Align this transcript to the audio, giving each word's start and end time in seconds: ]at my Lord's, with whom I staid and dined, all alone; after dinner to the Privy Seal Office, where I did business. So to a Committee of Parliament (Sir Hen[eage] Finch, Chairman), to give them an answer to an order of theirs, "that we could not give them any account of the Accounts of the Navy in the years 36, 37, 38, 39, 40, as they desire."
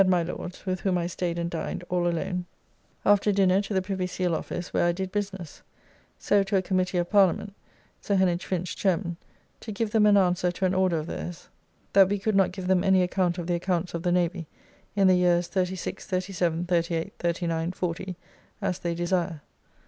]at 0.01 0.07
my 0.07 0.23
Lord's, 0.23 0.65
with 0.65 0.79
whom 0.81 0.97
I 0.97 1.05
staid 1.05 1.37
and 1.37 1.47
dined, 1.47 1.83
all 1.87 2.07
alone; 2.07 2.47
after 3.05 3.31
dinner 3.31 3.61
to 3.61 3.71
the 3.71 3.83
Privy 3.83 4.07
Seal 4.07 4.33
Office, 4.33 4.73
where 4.73 4.85
I 4.87 4.91
did 4.91 5.11
business. 5.11 5.61
So 6.17 6.41
to 6.41 6.57
a 6.57 6.61
Committee 6.63 6.97
of 6.97 7.07
Parliament 7.11 7.53
(Sir 8.01 8.15
Hen[eage] 8.15 8.41
Finch, 8.41 8.75
Chairman), 8.75 9.17
to 9.59 9.71
give 9.71 9.91
them 9.91 10.07
an 10.07 10.17
answer 10.17 10.49
to 10.53 10.65
an 10.65 10.73
order 10.73 10.97
of 10.97 11.05
theirs, 11.05 11.49
"that 11.93 12.09
we 12.09 12.17
could 12.17 12.35
not 12.35 12.51
give 12.51 12.65
them 12.65 12.83
any 12.83 13.03
account 13.03 13.37
of 13.37 13.45
the 13.45 13.53
Accounts 13.53 13.93
of 13.93 14.01
the 14.01 14.11
Navy 14.11 14.47
in 14.95 15.05
the 15.07 15.13
years 15.13 15.45
36, 15.47 16.07
37, 16.07 16.65
38, 16.65 17.13
39, 17.19 17.71
40, 17.71 18.15
as 18.59 18.79
they 18.79 18.95
desire." 18.95 19.41